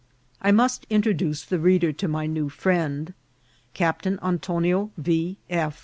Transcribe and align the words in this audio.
I 0.41 0.49
must 0.51 0.87
introduce 0.89 1.43
the 1.45 1.59
reader 1.59 1.91
to 1.91 2.07
my 2.07 2.25
new 2.25 2.49
friend. 2.49 3.13
Cap 3.75 4.01
tain 4.01 4.17
Antonio 4.23 4.89
V. 4.97 5.37